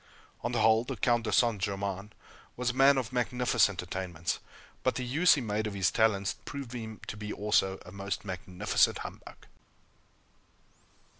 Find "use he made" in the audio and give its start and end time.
5.05-5.67